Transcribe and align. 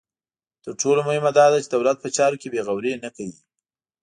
تر 0.63 0.71
ټولو 0.81 1.01
مهمه 1.07 1.31
دا 1.39 1.45
ده 1.51 1.57
چې 1.63 1.69
دولت 1.75 1.97
په 2.01 2.09
چارو 2.17 2.39
کې 2.41 2.47
بې 2.53 2.61
غوري 2.67 2.91
نه 3.03 3.09
کوي. 3.15 3.37